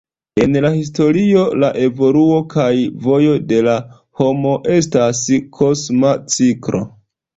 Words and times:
En 0.43 0.55
la 0.65 0.69
historio 0.75 1.41
la 1.63 1.67
evoluo 1.81 2.39
kaj 2.55 2.71
vojo 3.07 3.35
de 3.51 3.61
la 3.69 3.75
homo 4.23 4.55
estas 4.79 5.23
kosma 5.59 6.19
ciklo. 6.39 6.83